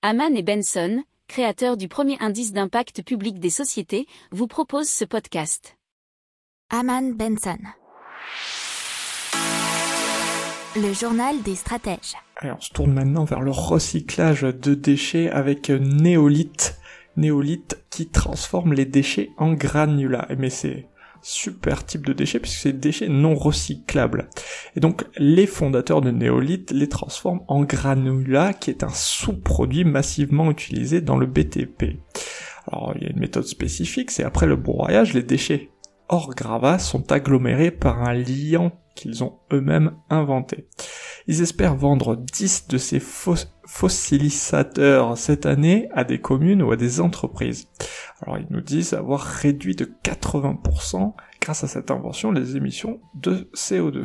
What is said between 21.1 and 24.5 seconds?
super type de déchets puisque c'est des déchets non recyclables.